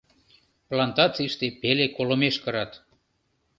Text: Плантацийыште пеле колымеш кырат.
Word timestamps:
Плантацийыште 0.69 1.47
пеле 1.61 1.85
колымеш 1.95 2.35
кырат. 2.43 2.71